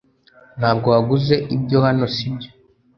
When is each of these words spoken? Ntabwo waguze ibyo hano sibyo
Ntabwo 0.59 0.87
waguze 0.93 1.35
ibyo 1.55 1.77
hano 1.85 2.05
sibyo 2.15 2.49